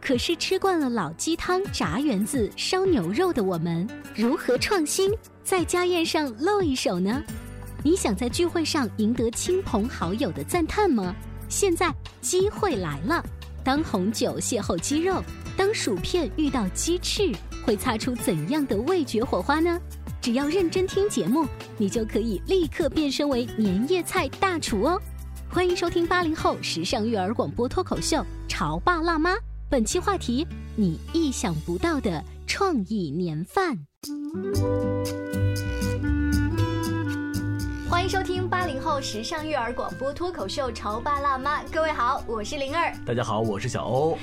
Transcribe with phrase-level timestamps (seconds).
[0.00, 5.12] 可是吃惯了老鸡汤、炸圆子、烧牛肉的我们，如何创新，
[5.44, 7.22] 在家宴上露一手呢？
[7.82, 11.14] 你想在聚会上赢得亲朋好友的赞叹吗？
[11.48, 13.24] 现在机会来了！
[13.62, 15.22] 当红酒邂逅鸡肉，
[15.56, 17.30] 当薯片遇到鸡翅，
[17.64, 19.78] 会擦出怎样的味觉火花呢？
[20.20, 25.00] 只要认真听节目，你就可以立刻变身为年夜菜大厨哦！
[25.48, 29.34] 欢迎收听八零后时尚育儿广播脱口秀《潮爸辣妈》。
[29.70, 33.78] 本期话题：你意想不到的创意年饭。
[37.88, 42.92] 欢迎收听八零后时尚育儿广播脱口秀《潮爸辣妈》，各位好，我是灵儿。
[43.06, 44.18] 大家好，我是小欧。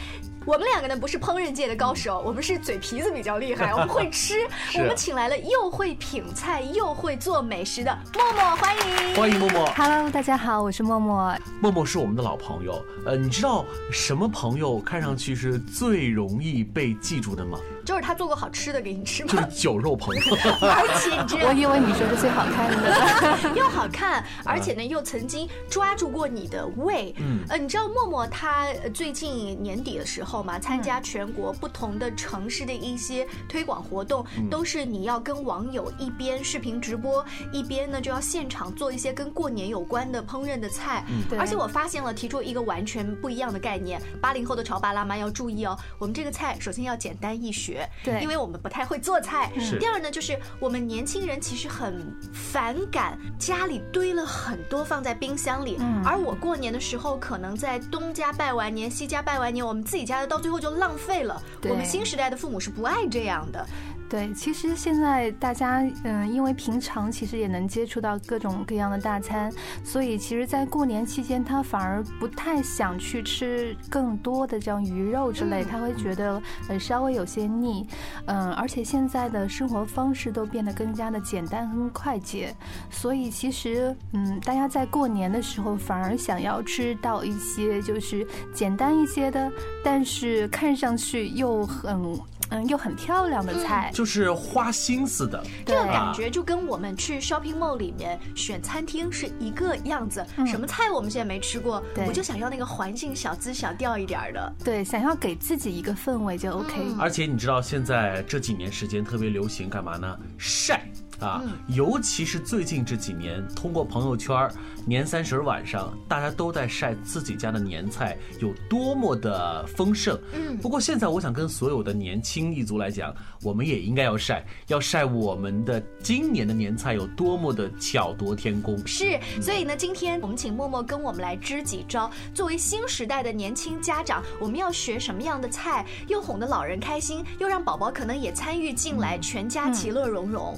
[0.47, 4.47] 我们两个呢不是烹饪界的高手，我们是嘴皮子比较厉害， 我们会吃。
[4.75, 9.65] 我们请来了又会品菜又会做美食的默默，欢迎，欢迎默默。
[9.75, 11.37] Hello，大家好，我是默默。
[11.59, 17.59] 默默是我们的老朋友，呃，你知道什么朋友看上去是最容易被记住的吗？
[17.87, 19.31] 就是他做过好吃的给你吃吗？
[19.31, 20.21] 就是酒肉朋友。
[20.59, 27.15] 而且我以为你说是最好看的， 又好看，而且呢又曾经抓住过你的胃。
[27.17, 41.05] 嗯，呃，你知道默默他最近年底的时候嘛，参加全国不同的城市的一些推广活动，都是你要跟网友一边视频直播，一边呢就要现场做一些跟过年有关的烹饪的菜。
[41.07, 44.01] 嗯，而且我发现了，提出一个完全不一样的概念。
[44.21, 47.76] 八零后的潮爸辣妈要注意哦，我们这个菜首先要简单易学。
[48.03, 49.51] 对，因为我们不太会做菜。
[49.79, 61.41] 第二呢，就是我们年轻人其实很反感家里堆了很多放在冰箱里，而我过年的时候可能在东家拜完年，西家拜完年，我们自己家的到最后就浪费了。
[61.63, 63.65] 我们新时代的父母是不爱这样的。
[64.09, 69.51] 对，其实现在大家，嗯，因为平常其实也能接触到各种各样的大餐，
[69.83, 77.85] 所以其实，在过年期间，他反而不太想去吃更多的这样鱼肉之类，他会觉得呃稍微有些腻，
[78.27, 82.55] 嗯，而且现在的生活方式都变得更加的简单跟快捷，
[82.89, 89.51] 所以其实，嗯，大家在过年的时候反而想要吃到一些就是简单一些的，
[89.83, 92.17] 但是看上去又很。
[92.49, 100.25] 嗯，又很漂亮的菜，就是花心思的，这个感觉就跟我们去 shopping mall 里面选餐厅是一个样子。
[100.45, 104.53] 什么菜我们现在没吃过，我就想要那个环境小资小调一点的。
[104.63, 106.73] 对，想要给自己一个氛围就 OK。
[106.99, 110.17] 而且你知道现在这几年时间特别流行干嘛呢？
[110.37, 110.87] 晒。
[111.19, 114.49] 啊，尤其是最近这几年，通过朋友圈，
[114.85, 120.19] 年三十晚上，大家都在晒自己家的年菜有多么的丰盛。
[120.33, 128.77] 嗯，不过现在我想跟所有的年轻一族来讲，我们也应该要晒，要晒我们的今年的年菜有多么的巧夺天工。
[128.85, 132.09] 是，所以呢，今天我们请默默跟我们来支几招。
[132.33, 140.55] 作为新时代的年轻家长，我们要学什么样的菜，又哄得老人开心，又让宝宝可能也参与进来，全家其乐融融。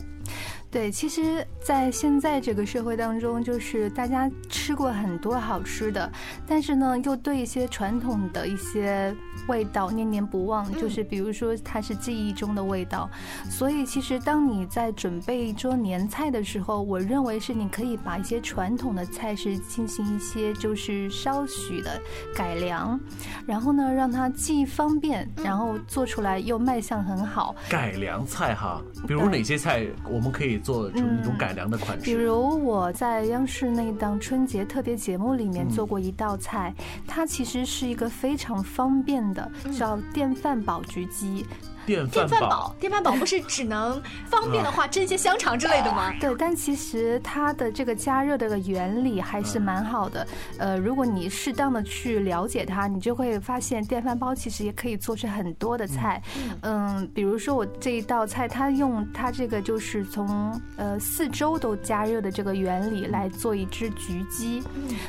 [0.71, 6.11] 对，其实，在现在这个社会当中，就是大家吃过很多好吃的，
[6.45, 9.11] 但是呢，又对一些传统的一些
[9.49, 13.09] 味道念念不忘，就是比如说它是记忆中的味道。
[13.49, 21.99] 所以，其实当你在准备一桌年菜的时候，我认为是你可以把一些传统的菜式进行一些就是稍许的
[22.35, 22.99] 改良，
[23.47, 27.55] 然后呢，让它既方便，然后做出来又卖相很好。
[27.67, 30.59] 改良菜哈，比如哪些菜我们可以？
[30.59, 36.73] 做成一种改良的款式，比如我在央视那档春节特别节目里面做过一道菜，
[37.07, 39.38] 它其实是一个非常方便的，
[39.77, 41.45] 叫电饭煲焗鸡。
[41.85, 46.13] 电电饭煲饭煲，电饭煲不是只能方便的话蒸些香肠之类的吗？
[46.19, 50.27] 对，但其实它的这个加热的个原理还嗯是蛮好的。
[50.57, 56.21] 呃，如果你适当的去了解它，你就会发现电饭煲其实也可以做出很多的菜。
[56.61, 64.63] 嗯，比如说我这一道菜，它用它这个就是从呃四周都加热的这个原理来做一只焗鸡。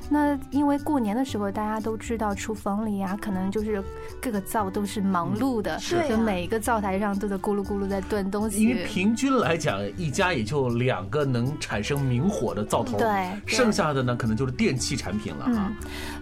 [0.08, 3.82] 那因为过年的时候，大家都知道厨房里啊，可能就是
[4.20, 8.62] 各个灶都是忙碌的，对就每一个灶台上都在咕噜咕噜在炖东西。
[8.62, 13.31] 因为平均来讲，一家也就两个能产生明火的灶头，对对。
[13.46, 15.72] 剩下的呢可能就是电器产品了啊。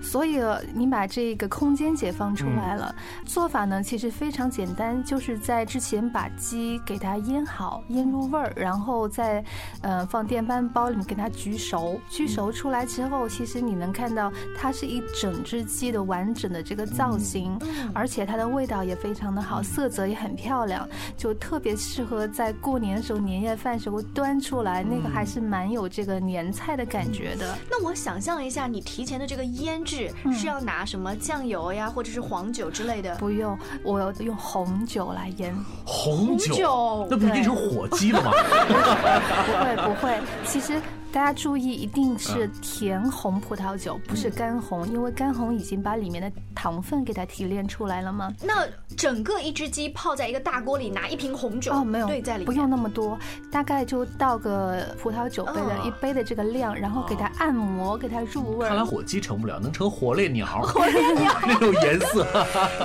[0.00, 0.38] 所以
[0.72, 3.24] 你把这个空间解放出来了，嗯。
[3.26, 9.44] 做法呢其实非常简单，就是在之前把鸡给它腌好，腌入味儿，然后再
[9.80, 17.90] 呃放电饭煲里面给它焗熟，焗熟出来之后，其实你能看到它是一整只鸡的完整的这个造型，嗯。
[17.94, 27.56] 而且它的味道也非常的好，色泽也很漂亮，就特别适合在过年的时候年夜饭时候端出来，那个还是蛮有这个年菜的感觉的。
[27.70, 33.14] 那我想象一下，你提前的这个腌制嗯是要拿什么酱油呀，或者是黄酒之类的？
[33.16, 35.54] 不用，我要用红酒来腌。
[35.84, 38.32] 红酒，红酒那不是变成火鸡了吗？
[39.46, 40.80] 不会不会，其实
[41.10, 48.32] 大家注意，一定是甜红葡萄酒，不是干红，因为干红已经把里面的糖分给它提炼出来了嘛。
[48.43, 48.66] 那
[48.96, 53.19] 整个一只鸡泡在一个大锅里，拿一瓶红酒哦，没有兑在里面，不用那么多，
[53.50, 58.69] 大概就倒个葡萄酒杯的哦一杯的这个量，然后给它按摩，给它入味儿。
[58.69, 61.32] 看来火鸡成不了，能成火烈鸟，火烈鸟。
[61.46, 62.26] 那种颜色。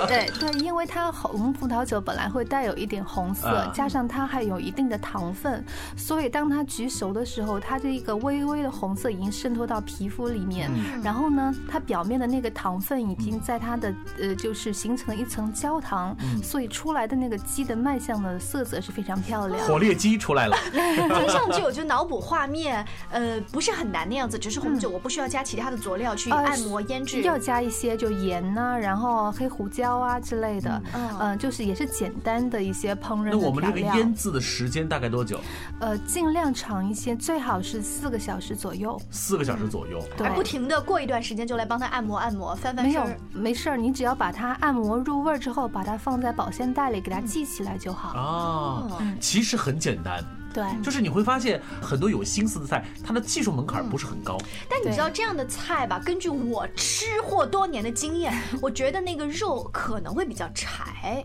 [0.08, 5.62] 对 对，因为它红葡萄酒本来会带有一点红色，啊加上它还有一定的糖分，
[5.96, 19.66] 所以当它焗熟的时候，它这一个微微的红色已经渗透到皮肤里面，嗯然后呢，它表面的那个糖分已经在它的呃，就是形成了一层焦糖，嗯所以出来的那个鸡的卖相的色泽是非常漂亮。
[19.66, 27.22] 火烈鸡出来了， 听上去我就脑补画面，呃， 不是很难的样子，只是红嗯酒，我不需要加其他的佐料去呃按摩腌制。
[27.22, 33.80] 要加一些就盐呐、然后黑胡椒啊之类的，嗯嗯、就是也是简单的一些烹饪那我们这个。
[33.80, 35.38] 腌制的时间大概多久？
[35.78, 39.00] 呃，尽量长一些，最好是四个小时左右。
[39.10, 40.02] 四个小时左右。
[40.16, 48.08] 对还不停的过一段时间就来帮他按摩按摩，翻翻没有没事儿，你只要把它按摩入味儿之后，把它放在保鲜袋里，给它系起来就好。
[48.18, 50.22] 啊，嗯其实很简单，
[50.52, 54.36] 对，就是你会发现很多有心思的菜，它的技术门槛不是很高。
[54.68, 55.98] 但你知道这样的菜吧？
[55.98, 61.24] 根据我吃货多年的经验，我觉得那个肉可能会比较柴。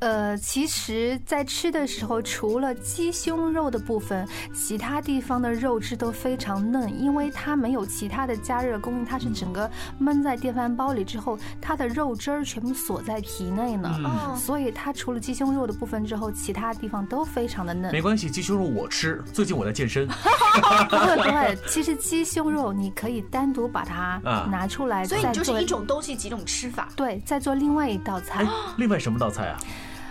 [0.00, 9.68] 呃，其实，在吃的时候，除了鸡胸肉的部分，其他地方的肉质都非常嫩，因为它没有其他的加热工艺，它是整个
[10.00, 13.92] 焖在电饭煲里之后，它的肉汁儿全部锁在皮内呢。
[14.04, 17.90] 嗯所以它除了鸡胸肉的部分之后，其他地方都非常的嫩。
[17.92, 20.06] 没关系，鸡胸肉我吃，最近我在健身。
[20.88, 26.88] 不会不会，其实鸡胸肉你可以单独把它啊拿出来，所以你就是一种东西几种吃法。
[26.96, 29.58] 对，再做另外一道菜哎。，另外什么道菜啊？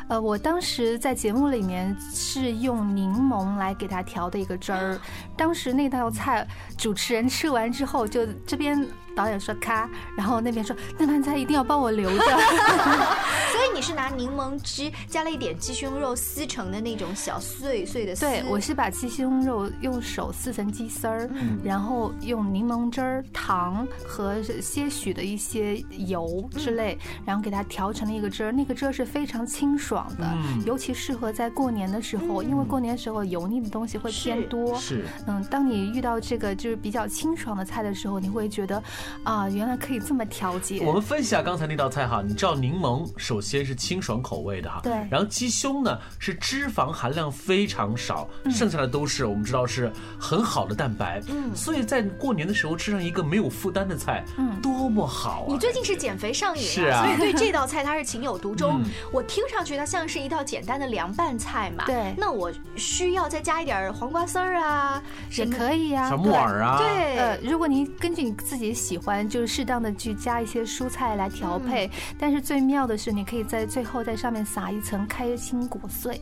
[0.09, 4.97] 呃，我当时在节目里面是用柠檬来给它调的一个汁儿。
[5.35, 8.87] 当时那道菜主持人吃完之后，就这边
[9.17, 12.23] 导演说咔，然后那边说那盘菜一定要帮我留着。
[13.51, 18.21] 所以你是拿柠檬汁加了一点鸡胸肉撕成的那种小碎碎的丝。
[18.21, 21.27] 对，我是把鸡胸肉用手撕成鸡丝儿，
[21.63, 26.95] 然后用柠檬汁儿、糖和些许的一些油之类，
[27.25, 28.51] 然后给它调成了一个汁儿。
[28.51, 34.77] 那个汁儿是非常清爽的，尤其适合在过年的时候，因为过年时候油腻的东西会偏是多。
[34.77, 38.83] 是嗯，当你遇到这个就是比较清爽的菜的时候，你会觉得
[39.23, 40.81] 啊，原来可以这么调节。
[40.85, 55.49] 我们分析下刚才那道菜哈，你知道柠檬首先是清爽口味的哈，对然后鸡胸呢是脂肪含量非常少，嗯剩下的都是我们知道是很好的蛋白，嗯，所以在过年的时候吃上一个没有负担的菜，嗯，多么好啊！
[55.49, 58.81] 你最近是减肥上瘾是啊所以对这道菜它是情有独钟。
[58.83, 61.85] 嗯我听上去它像是一道简单的凉拌菜嘛。
[61.85, 65.01] 对那我需要再加一点黄瓜丝儿啊，
[65.35, 71.89] 也可以啊、小木耳啊，对，呃，如果您根据你自己喜欢，就是适当的去加一些蔬菜来调配。
[72.19, 76.19] 但是最妙的是，你可以在最后在上面撒一层开心果碎。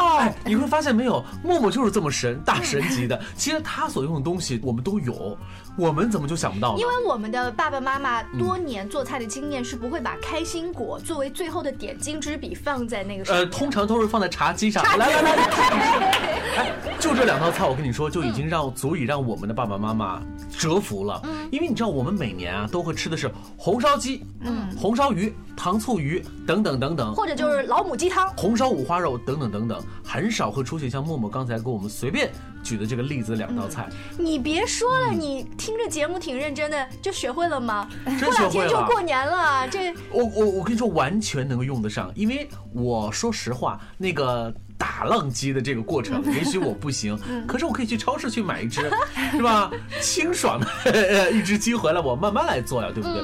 [0.00, 3.20] 哎，你会发现没有，默默就是这么神，大神级的。
[3.36, 5.38] 其实他所用的东西我们都有，
[5.76, 6.80] 我们怎么就想不到呢？
[6.80, 15.32] 因为我们的爸爸妈妈多年做菜的经验是不会把开心果作为最后的点睛之笔放在那个呃，通常都是放在茶几上，来来来，
[16.58, 21.22] 哎，就这两道菜，我跟你说，就已经让足以让我们的爸爸妈妈折服了。
[21.52, 32.30] 因为你知道，我们每年啊都会吃的是红烧鸡、嗯，红烧鱼、糖醋鱼等等等等，或者就是老母鸡汤、红烧五花肉等等等等，很少会出现像默默刚才给我们随便
[32.64, 33.88] 举的这个例子两道菜。
[34.18, 37.88] 你别说了，你听着节目挺认真的，就学会了吗？
[38.04, 42.10] 过两天就过年了，这我我我跟你说，完全能够用得上。
[42.16, 44.52] 因为我说实话，那个。
[44.78, 48.90] 打浪机的这个过程， 也许我不行， 可是我可以去超市去买一只，
[49.32, 49.70] 是吧？
[50.00, 53.22] 清爽的一只鸡回来，我慢慢来做呀，对不对？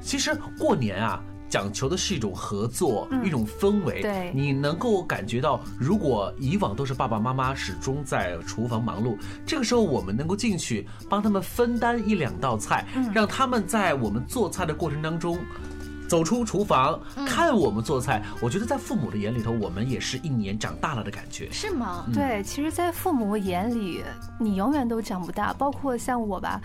[0.00, 4.02] 其实过年啊，讲求的是一种合作，一种氛围。
[4.02, 15.38] 对，你能够感觉到，如果以往都是爸爸妈妈始终在厨房忙碌，这个时候我们能够进去帮他们分担一两道菜，让他们在我们做菜的过程当中。
[16.14, 22.06] 走出厨房看我们做菜，我觉得在父母的眼里头，我们也是一年长大了的感觉，是吗？
[22.14, 24.00] 对，其实，在父母眼里，
[24.38, 25.52] 你永远都长不大。
[25.54, 26.60] 包括像我吧，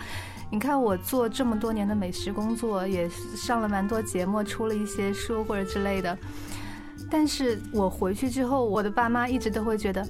[0.52, 6.16] 你看我做这么多年的美食工作，也上了蛮多节目，出了一些书或者之类的，
[7.10, 10.06] 但是我回去之后，我的爸妈一直都会觉得。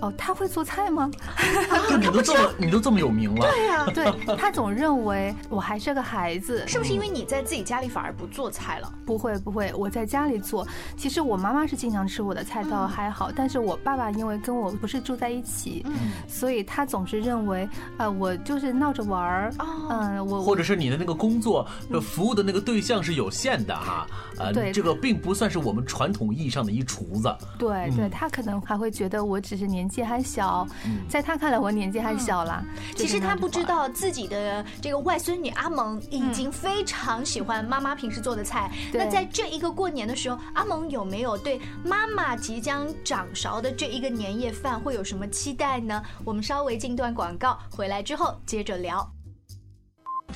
[0.00, 1.10] 哦，他会做菜吗？
[1.88, 3.48] 就你都这么，你都这么有名了。
[3.50, 6.64] 对呀， 对他总认为我还是个孩子。
[6.68, 8.90] 是不是因为你在自己家里反而不做菜了？
[9.04, 10.66] 不会不会，我在家里做。
[10.96, 13.30] 其实我妈妈是经常吃我的菜，倒还好。
[13.34, 15.84] 但是我爸爸因为跟我不是住在一起，
[16.26, 19.52] 所以他总是认为，呃，我就是闹着玩儿。
[19.90, 24.06] 嗯，我或者是你的那个工作的服务的那个对象是有限的哈。
[24.38, 27.36] 呃，对，这个并不算是我们传统意义上的一厨子。
[27.58, 29.89] 对对，他可能还会觉得我只是年。
[29.90, 30.64] 年纪还小，
[31.08, 32.64] 在他看来我年纪还小啦。
[32.94, 38.70] 其实他不知道自己的这个外孙女阿蒙已经非常喜欢妈妈平时做的菜。
[38.92, 46.00] 那在这一个过年的时候，阿蒙有没有对妈妈即将掌勺的这一个年夜饭会有什么期待呢？
[46.24, 49.04] 我们稍微进段广告，回来之后接着聊。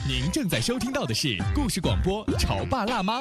[0.08, 3.20] 您正在收听到的是故事广播《潮爸辣妈》。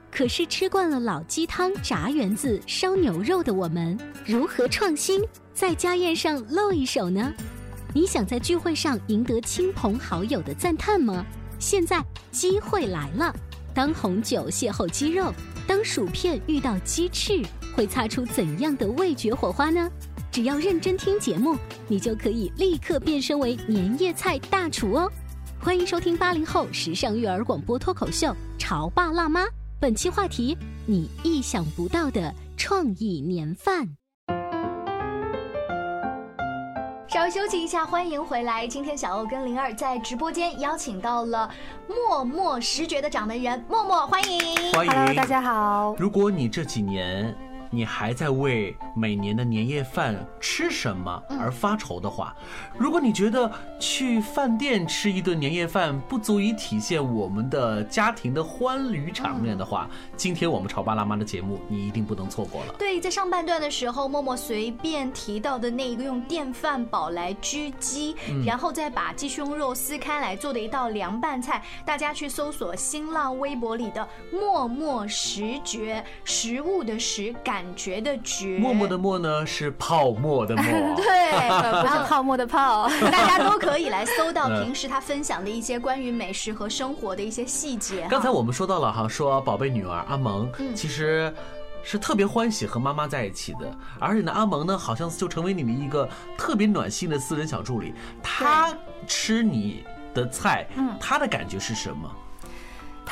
[0.11, 7.33] 可是吃惯了老鸡汤、炸圆子、烧牛肉的我们，如何创新，在家宴上露一手呢？
[7.93, 11.25] 你想在聚会上赢得亲朋好友的赞叹吗？
[11.57, 13.33] 现在机会来了！
[13.73, 15.33] 当红酒邂逅鸡肉，
[15.65, 17.41] 当薯片遇到鸡翅，
[17.73, 19.89] 会擦出怎样的味觉火花呢？
[20.29, 25.11] 只要认真听节目，你就可以立刻变身为年夜菜大厨哦！
[25.59, 28.27] 欢迎收听八零后时尚育儿广播脱口秀
[28.57, 29.45] 《潮爸辣妈》。
[29.81, 33.97] 本期话题：你意想不到的创意年饭。
[37.07, 38.67] 稍微休息一下，欢迎回来。
[38.67, 41.49] 今天小欧跟灵儿在直播间邀请到了
[41.87, 45.95] 默默食觉的掌门人默默，欢迎，欢迎大家好。
[45.97, 47.35] 如果你这几年。
[47.73, 52.35] 你还在为每年的年夜饭吃什么而发愁的话，
[52.77, 53.49] 如果你觉得
[53.79, 62.75] 去饭店吃一顿年夜饭不足以体现我们的家庭的欢愉场面的话，今天我们潮爸辣妈的节目你一定不能错过了。
[62.77, 68.13] 对，在上半段的时候，默默随便提到的那一个用电饭煲来焗鸡，
[68.45, 77.60] 然后再把鸡胸肉撕开来做的一道凉拌菜，大家去搜索新浪微博里的默默食觉，食物的食感。
[77.61, 80.63] 感觉的觉，默默的默呢是泡沫的沫，
[80.97, 82.89] 对，不是泡沫的泡。
[83.11, 88.07] 大家都可以来搜到 平时他分享的一些关于美食和生活的一些细节。
[88.09, 91.31] 刚才我们说到了哈，说宝贝女儿阿蒙，其实
[91.83, 97.93] 是特别欢喜和妈妈在一起的，而且呢，阿蒙呢好像就成为你们一个特别暖心的私人小助理。
[98.23, 98.75] 他
[99.05, 99.83] 吃你
[100.15, 102.11] 的菜，嗯，他的感觉是什么？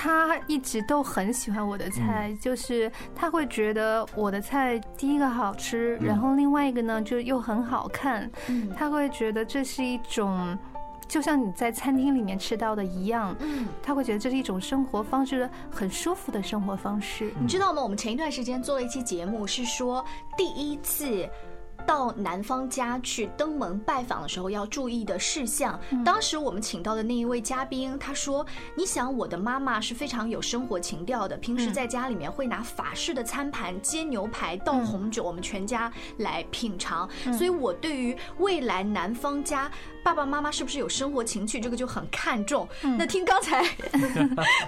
[0.01, 10.57] 他一直都很喜欢我的菜，就是他会觉得我的菜第一个好吃，然后另外一个呢就又很好看，嗯他会觉得这是一种。
[11.05, 17.33] 就像你在餐厅里面吃到的一样，嗯，他会觉得这是一种生活方式，很舒服的生活方式。
[17.41, 17.81] 你知道吗？
[17.81, 20.05] 我们前一段时间做了一期节目，是说
[20.37, 21.27] 第一次。
[21.89, 25.79] 到男方家去登门拜访的时候要注意的事项。
[26.05, 28.45] 当时我们请到的那一位嘉宾，他说
[28.77, 37.09] ：“你想，我的妈妈是非常有生活情调的，平时在家里面会拿法式的餐盘煎牛排、倒红酒，我们全家来品尝。
[37.35, 39.71] 所以我对于未来男方家
[40.03, 42.69] 爸爸妈妈是不是有生活情趣，这个就很看重。
[42.99, 43.63] 那听刚才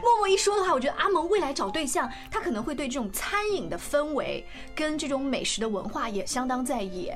[0.01, 7.09] 默默一说的话，我觉得阿蒙未来找对象，他可能会对这种餐饮的氛围跟这种美食的文化也相当在意。”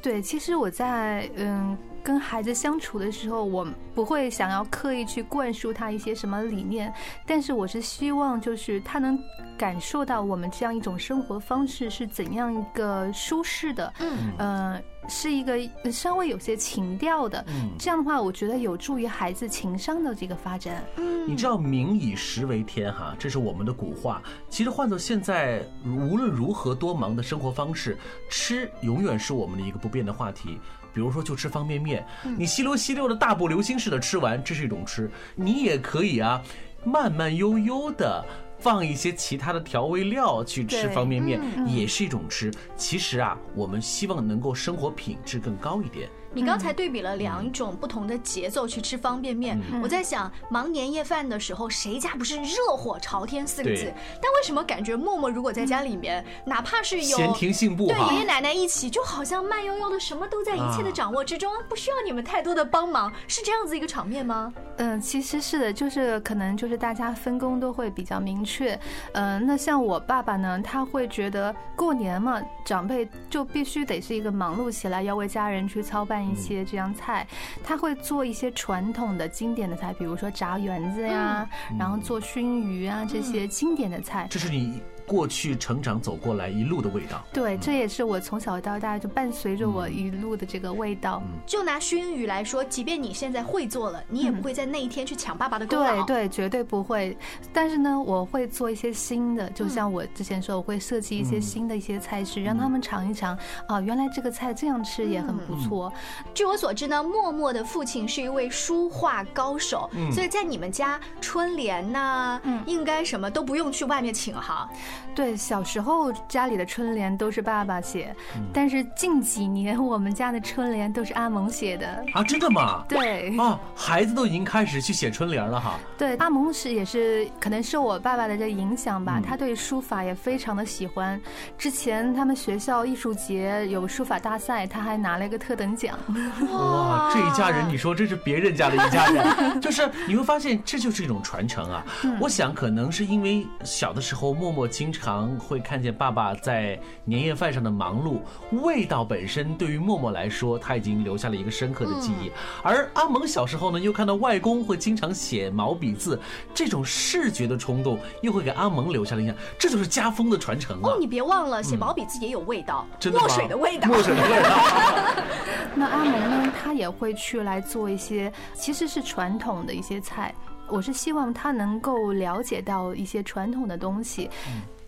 [0.00, 6.92] 对，其实我在嗯跟孩子相处的时候，我不会想要刻意去灌输他一些什么理念，
[7.26, 9.18] 但是我是希望就是他能
[9.56, 15.58] 感受到我们这样一种生活方式是怎样一个舒适的，嗯，呃，是一个
[15.90, 20.84] 稍微有些情调的，嗯，这样的话，我觉得有助于孩子情商的这个发展。
[20.96, 24.22] 嗯，你知道“民以食为天”哈，这是我们的古话。
[24.48, 27.98] 其实换做现在，无论如何多忙的生活方式，
[28.30, 30.58] 吃永远是我们的一个不变的话题。
[30.94, 32.06] 比如说，就吃方便面，
[32.36, 35.10] 你吸溜吸溜的大步流星似的吃完，这是一种吃。
[35.34, 36.42] 你也可以啊，
[36.84, 38.24] 慢慢悠悠的
[38.62, 42.48] 放一些其他的调味料去吃方便面，也是一种吃。
[42.76, 46.08] 其实啊，我们希望能够生活品质更高一点。
[46.34, 53.92] 你刚才对比了两种不同的节奏去吃方便面，我在想，忙年夜饭的时候，谁家不是热火朝天四个字？
[54.20, 64.52] 但为什么感觉默默如果在家里面，哪怕是有闲庭信步，对爷爷奶奶一起，就好像慢悠悠的，什么都在一切的掌握之中，不需要你们太多的帮忙，是这样子一个场面吗？
[64.78, 68.78] 嗯，其实是的，就是可能就是大家分工都会比较明确。
[69.12, 76.21] 嗯，那像我爸爸呢，他会觉得过年嘛，长辈就必须得是一个忙碌起来，要为家人去操办。
[76.24, 77.26] 一些这样菜，
[77.64, 81.48] 他会做一些传统的经典的菜，比如说炸圆子呀，
[81.78, 84.26] 然后做熏鱼啊这些经典的菜。
[84.30, 84.80] 这是你。
[85.06, 91.22] 过去成长走过来一路的味道，对，这也是我从小到大就伴随着我一路的这个味道。
[91.46, 96.04] 就拿熏鱼来说，即便你现在会做了，你也不会在那一天去抢爸爸的功劳。
[96.04, 97.16] 对对，绝对不会。
[97.52, 103.36] 但是呢，我会做一些新的，就像我之前说，我会设计一些新的一些菜式，让他们尝一尝
[103.66, 105.92] 啊，原来这个菜这样吃也很不错。
[106.34, 114.68] 据我所知呢，默默的父亲是一位书画高手，所以在你们家春联呐，应该什么都不用去外面请哈。
[115.14, 118.14] 对，小时候家里的春联都是爸爸写，
[118.52, 122.84] 但是近几年我们家的春联都是阿蒙写的啊，真的吗？
[122.88, 125.78] 对啊，孩子都已经开始去写春联了哈。
[125.98, 131.20] 对，阿蒙是也是可能受我爸爸的这影响吧，他对书法也非常的喜欢。
[131.58, 135.98] 之前他们学校艺术节有书法大赛，他还拿了一个特等奖。
[136.50, 141.84] 哇，这一家人，你说这是别人家的一家人， 就是你会发现这就是一种传承啊。
[142.18, 148.20] 我想可能是因为小的时候默默经常会看见爸爸在年夜饭上的忙碌，
[148.62, 152.32] 味道本身对于默默来说，他已经留下了一个深刻的记忆。
[152.62, 156.18] 而阿蒙小时候呢，又看到外公会经常写毛笔字，
[156.54, 159.36] 这种视觉的冲动又会给阿蒙留下了印象。
[159.58, 160.84] 这就是家风的传承啊！
[160.84, 165.24] 哦，你别忘了，写毛笔字也有味道，墨水的味道，墨水的味道。
[165.74, 170.34] 那阿蒙呢，他也会去来做一些，其实是传统的一些菜。
[170.72, 174.30] 我是希望他能够了解到一些传统的东西。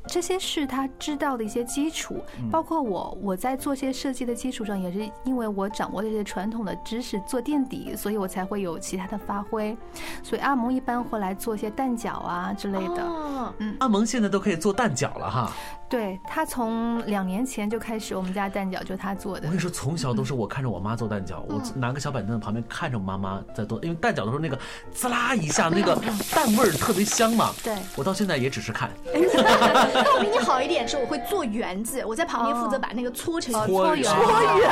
[0.07, 9.77] 这些是他知道的一些基础，包括我我在做些设计的基础上，也是因为我掌握这些传统的知识做垫底，所以我才会有其他的发挥。
[10.23, 13.55] 所以阿蒙一般会来做一些蛋饺啊之类的。
[13.59, 15.53] 嗯，阿蒙现在都可以做蛋饺了哈。
[15.87, 19.43] 对他从两年前就开始，我们家蛋饺就他做的。
[19.47, 24.59] 我跟你说，从小都是我看着我妈做蛋饺，我拿个小板凳旁边看着我妈妈在做，因为蛋饺的时候那个
[24.93, 25.95] 滋啦一下， 那个
[26.35, 27.53] 蛋味儿特别香嘛。
[27.63, 28.91] 对，我到现在也只是看。
[29.95, 34.69] 那我比你好一点是，我会做圆子，我在旁边负责把那个搓成搓圆，搓圆，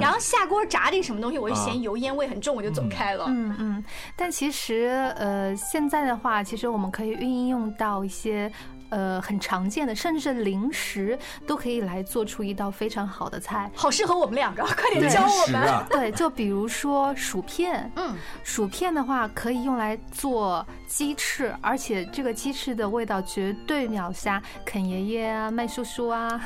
[0.00, 3.24] 然后下锅炸点什么东西，我就嫌油烟味很重，我就走开了。
[3.28, 8.52] 嗯嗯，但其实呃，现在的话，其实我们可以运用到一些。
[8.90, 15.68] 呃，很常见的，甚至是零食都可以来做出一道非常好的菜，好适合我们两个， 快点教我们。
[15.90, 26.40] 对，就比如说薯片，嗯，薯片的话可以用来做鸡翅，而且这个鸡翅的味道绝对秒杀肯爷爷啊、麦叔叔啊。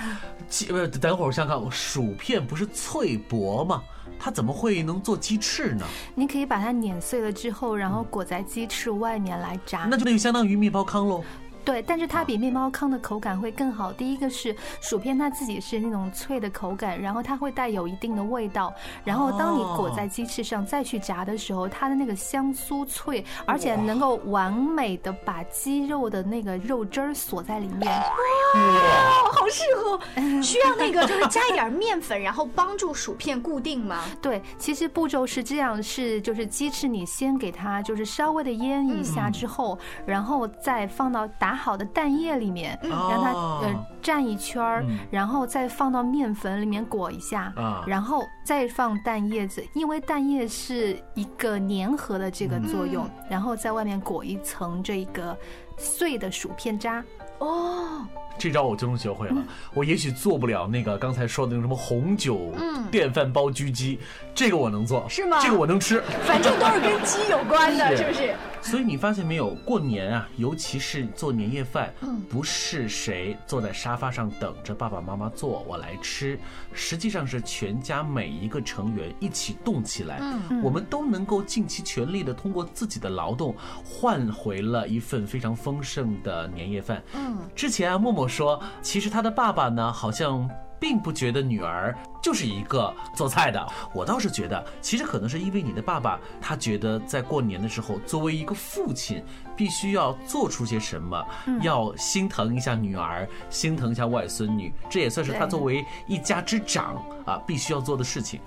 [0.48, 0.66] 鸡，
[1.01, 3.83] 等会儿我想看，薯片不是脆薄吗？
[4.20, 5.85] 它怎么会能做鸡翅呢？
[6.14, 9.87] 你可以把它碾碎了之后，然后裹在鸡翅外面来炸。
[9.88, 11.22] 那就等于相当于面包糠喽。
[11.68, 13.92] 对，但是它比面包糠的口感会更好。
[13.92, 18.72] 第一个是薯片它自己是那种脆的口感，然后它会带有一定的味道。
[19.04, 27.87] 然后当你裹在鸡翅上再去炸的时候，它的那个香酥脆，而且能够完美的把鸡肉的那个肉汁儿锁在里面。
[27.87, 30.42] 哇，好适合！
[30.42, 34.04] 需要那个就是加一点面粉，然后帮助薯片固定吗？
[34.22, 41.58] 对，其实步骤是这样，是就是鸡翅你先给它就是稍微的腌一下之后，然后再放到打。
[41.59, 47.53] 好的蛋液里面，让它呃蘸一圈儿，然后再放到面粉里面裹一下，
[47.87, 55.37] 然后再放蛋液子，因为蛋液是一个粘合的这个作用，然后在外面裹一层这个
[55.77, 57.05] 碎的薯片渣。
[57.38, 58.07] 哦。
[58.38, 59.42] 这招我就能学会了。
[59.74, 62.55] 我也许做不了那个刚才说的那什么红酒
[62.88, 63.98] 电饭煲焗鸡，
[64.33, 65.40] 这个我能做，是吗？
[65.42, 68.37] 这个我能吃，反正都是跟鸡有关的，是不是？
[68.62, 71.92] 所以你发现没有，过年啊，尤其是做年夜饭，
[72.29, 76.38] 不是谁坐在沙发上等着爸爸妈妈做我来吃，
[76.72, 80.20] 实际上是全家每一个成员一起动起来，
[80.62, 83.53] 我们都能够尽其全力的通过自己的劳动
[83.85, 87.03] 换回了一份非常丰盛的年夜饭。
[87.29, 88.27] 嗯，之前啊，默默。
[88.27, 93.67] 说，其实他的爸爸呢，好像并不觉得女儿就是一个做菜的。
[93.93, 99.23] 我倒是觉得，其实可能是因为你的爸爸，他觉得在过年的时候，作为一个父亲，
[99.57, 101.23] 必须要做出些什么，
[101.62, 108.41] 要心疼一下女儿，心疼一下外孙女，这也算是他作为一家之长啊，必须要做的事情。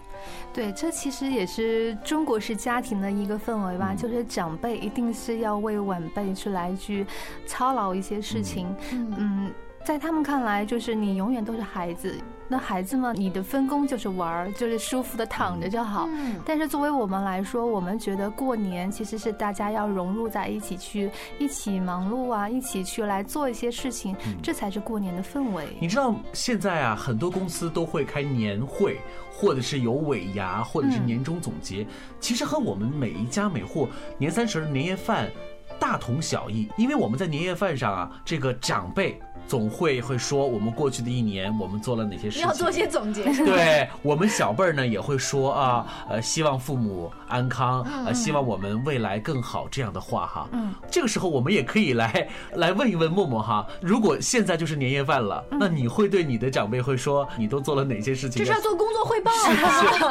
[0.54, 7.06] 对，这其实也是中国式家庭的一个氛围吧，就是长辈一定是要为晚辈去来去
[7.46, 9.52] 操劳一些事情，嗯。
[9.84, 12.16] 在他们看来，就是你永远都是孩子。
[12.52, 16.06] 那孩子们，你的分工就是玩儿，就是舒服的躺着就好。
[16.10, 21.10] 嗯但是作为我们来说，我们觉得过年其实是大家要融入在一起去，
[21.40, 25.66] 一起忙碌啊，一起去来做一些事情，这才是过年的氛围。
[25.80, 29.00] 你知道现在啊，很多公司都会开年会，
[29.32, 31.88] 或者是有尾牙，或者是年终总结。
[32.20, 33.88] 其实和我们每一家每户
[34.18, 35.32] 年三十年夜饭
[35.80, 39.18] 大同小异，因为我们在年夜饭上啊，这个长辈。
[39.48, 43.24] 总会会说我们过去的一年我们做了哪些事情，要做些总结。
[43.44, 50.48] 对我们小辈儿呢也会说啊，呃，希望父母安康，呃，希望我们未来更好这样的话哈。
[50.52, 58.40] 嗯，这个时候我们也可以来 来问一问默默哈，如果现在就是年夜饭了，那你会对你的长辈会说你都做了哪些事情？
[58.40, 59.32] 这是要做工作汇报。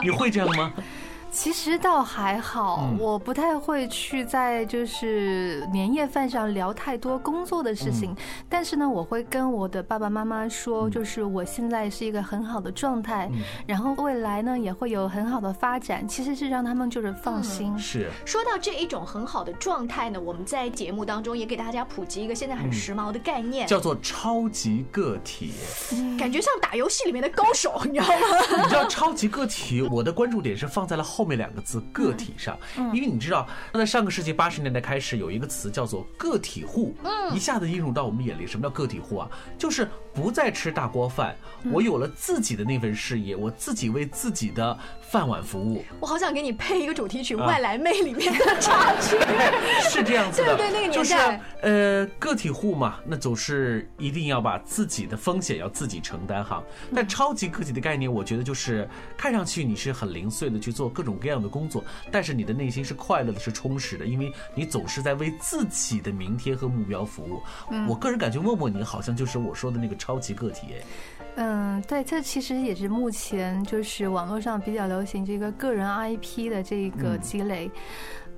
[0.03, 0.73] 你会这样吗？
[1.33, 8.15] 其实倒还好，我不太会去在就是年夜饭上聊太多工作的事情，
[8.49, 13.31] 但是呢，我会跟我的爸爸妈妈说，就是我现在是一个很好的状态，
[13.65, 17.79] 然后未来呢也会有很好的发展，其实是让他们就是放心。
[17.79, 18.11] 是。
[18.25, 25.53] 说到这一种很好的状态呢，我们在节目当中也给大家普及一个现在很时髦的概念，叫做超级个体，
[26.19, 28.63] 感觉像打游戏里面的高手，你知道吗？
[28.65, 31.20] 你知道超级个体，我的关注点是放在了后。
[31.21, 32.59] 后面两个字“个体”上，
[32.95, 36.97] 因为你知道，在上个世纪八十年代开始，有一个词叫做“个体户”，
[37.35, 38.47] 一下子映入到我们眼里。
[38.47, 39.29] 什么叫个体户啊？
[39.59, 41.37] 就是不再吃大锅饭，
[41.71, 45.85] 我有了自己的那份事业，我自己为自己的饭碗服务。
[46.01, 49.17] 我好想给你配一个主题曲《外来妹》里面的插曲，
[49.89, 50.57] 是这样子的。
[50.59, 51.15] 对对，那个年代，就是
[51.63, 56.63] 呃，个体户嘛，那总是一定要把自己的风险要自己承担哈。
[56.95, 61.11] 但超级个体的概念，我觉得就是看上去你是很零碎的去做各种。
[61.21, 67.43] 各样的工作，但是你的内心是快乐的，是充实的，因为你总是在为自己的明天和目标服务。
[67.87, 70.69] 我个人感觉，默默你好像就是我说的那个超级个体。
[71.37, 77.71] 嗯，对，这其实也是目前就是网络上比较流行这个个人 IP 的这个积累。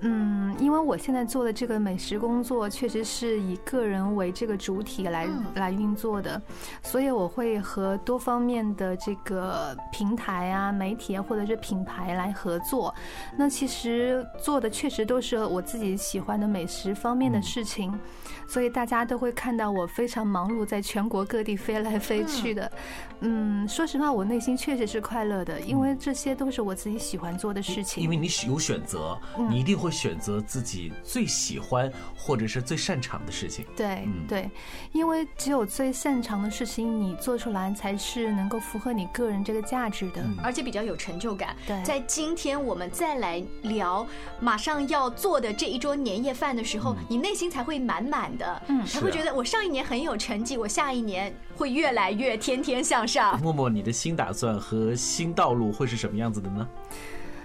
[0.05, 6.43] 嗯，因为我现在做的这个美食工作，确实是以个人为这个主体来来运作的，
[6.83, 12.93] 所以我会和多方面的这个平台啊、媒体啊或者是品牌来合作。
[13.39, 17.97] 那其实做的确实都是我自己喜欢的美食方面的事情，
[18.49, 22.65] 所以大家都会看到我非常忙碌，在全国各地飞来飞去的。
[22.65, 23.12] 嗯，
[23.69, 28.03] 说实话，我内心确实是快乐的，因为这些都是我自己喜欢做的事情。
[28.03, 29.17] 因为你有选择，
[29.49, 29.93] 你一定会。
[30.03, 33.65] 选择自己最喜欢或者是最擅长的事情。
[33.77, 34.51] 对对，
[34.91, 41.55] 因为只有最擅长的事情你做出来，才是能够符合你个人这个价值的，而且比较有成就感。
[41.69, 44.05] 对，在今天我们再来聊
[44.41, 53.41] 马上要做的这一桌年夜饭的时候，你内心才会满满的，嗯，才会觉得我上一年很有成绩，我下一年会越来越天天向上。
[53.41, 56.69] 默默，你的新打算和新道路会是什么样子的呢？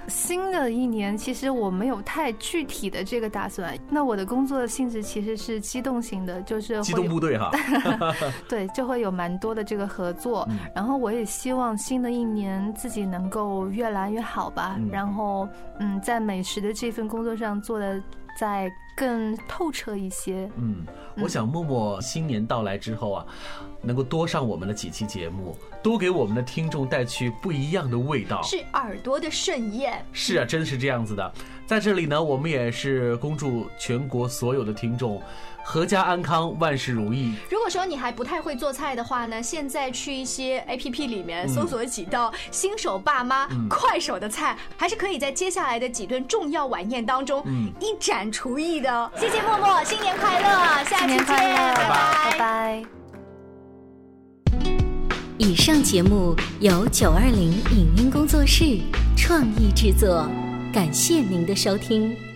[0.07, 3.77] 新的一年，其实我没有太具体的这个打算。
[3.89, 7.51] 那我的工作性质其实是机动型的，就是机动部队哈。
[8.47, 10.47] 对，就会有蛮多的这个合作。
[10.73, 14.79] 然后我也希望新的一年自己能够越来越好吧。
[14.89, 15.45] 然后，
[15.79, 18.01] 嗯，在美食的这份工作上做的
[18.37, 20.49] 再更透彻一些。
[20.57, 20.85] 嗯，
[21.17, 23.25] 我想默默新年到来之后啊。
[23.79, 30.03] 能够多上我们的几期节目，多给我们的听众带去不一样的味道，是耳朵的盛宴。
[30.11, 31.33] 是啊，真是这样子的。
[31.67, 35.21] 在这里呢，我们也是恭祝全国所有的听众。
[35.65, 37.35] 阖家安康，万事如意。
[37.49, 47.43] 如果说你还不太会做菜的话呢，现在去一些 A P P 里面搜索几道新手爸妈快手的菜，还是可以在接下来的几顿重要晚宴当中
[47.81, 49.11] 一展厨艺的。
[49.17, 52.83] 谢谢默默，新年快乐，下期见，拜拜拜拜。
[55.37, 58.79] 以上节目由九二零影音工作室
[59.17, 60.25] 创意制作，
[60.77, 62.26] 感谢您的收听。